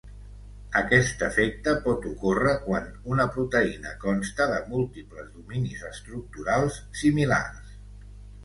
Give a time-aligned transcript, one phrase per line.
[0.79, 7.79] Aquest efecte pot ocórrer quan una proteïna consta de múltiples dominis estructurals similars.